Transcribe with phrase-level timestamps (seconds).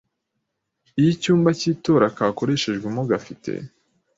[0.99, 3.51] iy icyumba cy itora kakoreshejwemo gafite